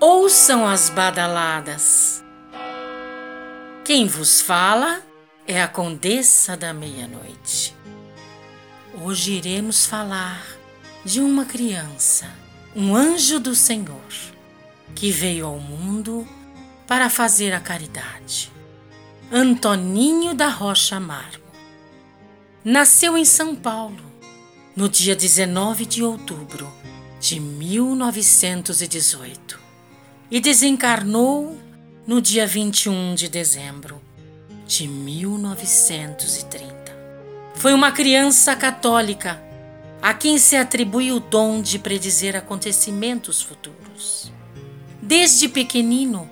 [0.00, 2.24] ouçam as badaladas.
[3.84, 5.02] Quem vos fala
[5.46, 7.76] é a Condessa da Meia-Noite.
[9.02, 10.42] Hoje iremos falar
[11.04, 12.26] de uma criança,
[12.74, 14.00] um anjo do Senhor,
[14.94, 16.26] que veio ao mundo
[16.86, 18.50] para fazer a caridade.
[19.32, 21.44] Antoninho da Rocha Marmo.
[22.64, 24.12] Nasceu em São Paulo
[24.74, 26.72] no dia 19 de outubro
[27.20, 29.63] de 1918
[30.34, 31.56] e desencarnou
[32.04, 34.02] no dia 21 de dezembro
[34.66, 36.74] de 1930.
[37.54, 39.40] Foi uma criança católica
[40.02, 44.32] a quem se atribui o dom de predizer acontecimentos futuros.
[45.00, 46.28] Desde pequenino,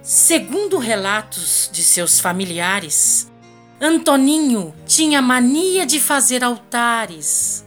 [0.00, 3.30] segundo relatos de seus familiares,
[3.78, 7.66] Antoninho tinha mania de fazer altares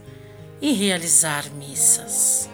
[0.60, 2.50] e realizar missas.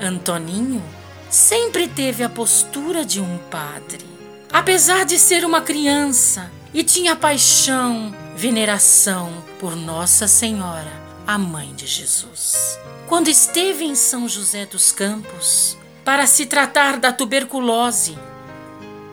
[0.00, 0.82] Antoninho
[1.30, 4.04] sempre teve a postura de um padre.
[4.52, 10.90] Apesar de ser uma criança e tinha paixão, veneração por Nossa Senhora,
[11.24, 12.76] a mãe de Jesus.
[13.06, 18.18] Quando esteve em São José dos Campos para se tratar da tuberculose,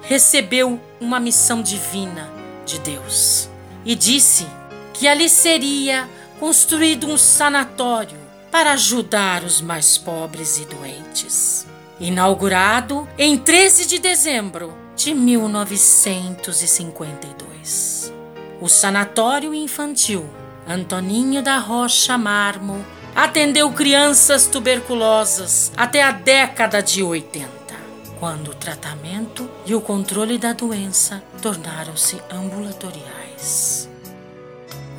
[0.01, 2.31] recebeu uma missão divina
[2.65, 3.47] de Deus
[3.85, 4.47] e disse
[4.91, 6.09] que ali seria
[6.39, 8.17] construído um sanatório
[8.49, 11.66] para ajudar os mais pobres e doentes.
[11.99, 18.13] Inaugurado em 13 de dezembro de 1952.
[18.61, 20.29] O Sanatório Infantil
[20.67, 27.49] Antoninho da Rocha Marmo atendeu crianças tuberculosas até a década de 80,
[28.19, 33.89] quando o tratamento e o controle da doença tornaram-se ambulatoriais.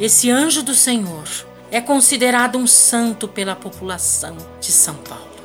[0.00, 1.28] Esse anjo do Senhor
[1.70, 5.37] é considerado um santo pela população de São Paulo.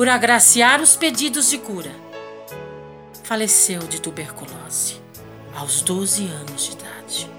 [0.00, 1.94] Por agraciar os pedidos de cura,
[3.22, 4.98] faleceu de tuberculose
[5.54, 7.30] aos 12 anos de idade,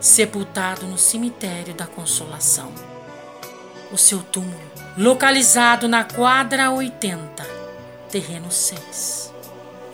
[0.00, 2.72] sepultado no cemitério da Consolação.
[3.92, 4.58] O seu túmulo,
[4.98, 7.46] localizado na quadra 80,
[8.10, 9.32] terreno 6,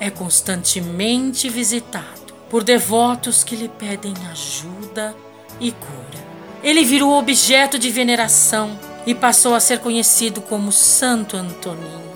[0.00, 5.14] é constantemente visitado por devotos que lhe pedem ajuda
[5.60, 6.24] e cura.
[6.62, 12.08] Ele virou objeto de veneração e passou a ser conhecido como Santo Antoninho.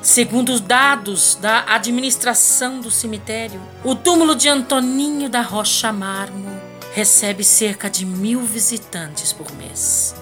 [0.00, 6.60] Segundo os dados da administração do cemitério, o túmulo de Antoninho da Rocha Marmo
[6.92, 10.14] recebe cerca de mil visitantes por mês.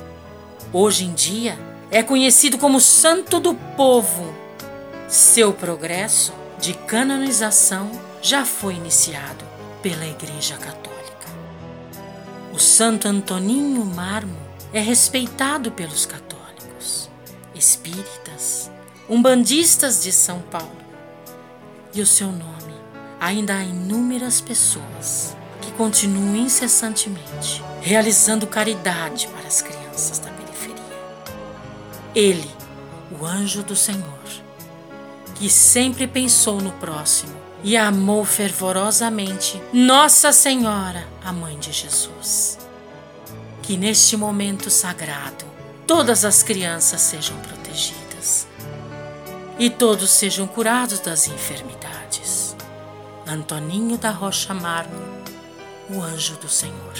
[0.72, 1.58] Hoje em dia,
[1.91, 4.32] é conhecido como Santo do Povo.
[5.08, 7.91] Seu progresso de canonização
[8.22, 9.44] já foi iniciado
[9.82, 11.26] pela Igreja Católica.
[12.54, 14.38] O Santo Antoninho Marmo
[14.72, 17.10] é respeitado pelos católicos,
[17.54, 18.70] espíritas,
[19.08, 20.82] umbandistas de São Paulo.
[21.94, 22.74] E o seu nome
[23.20, 30.76] ainda há inúmeras pessoas que continuam incessantemente realizando caridade para as crianças da periferia.
[32.14, 32.50] Ele,
[33.20, 34.22] o anjo do Senhor,
[35.34, 42.61] que sempre pensou no próximo e amou fervorosamente Nossa Senhora, a Mãe de Jesus.
[43.62, 45.44] Que neste momento sagrado
[45.86, 48.46] todas as crianças sejam protegidas
[49.58, 52.56] e todos sejam curados das enfermidades.
[53.26, 55.00] Antoninho da Rocha Marmo,
[55.88, 56.94] o anjo do Senhor.